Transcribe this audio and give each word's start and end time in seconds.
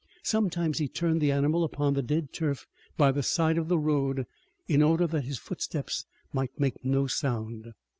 Sometimes 0.23 0.79
he 0.79 0.87
turned 0.87 1.21
the 1.21 1.31
animal 1.31 1.63
upon 1.63 1.93
the 1.93 2.01
dead 2.01 2.33
turf 2.33 2.65
by 2.97 3.11
the 3.11 3.21
side 3.21 3.55
of 3.59 3.67
the 3.67 3.77
road 3.77 4.25
in 4.67 4.81
order 4.81 5.05
that 5.05 5.25
his 5.25 5.37
footsteps 5.37 6.05
might 6.33 6.59
make 6.59 6.83
no 6.83 7.05
sound. 7.05 7.71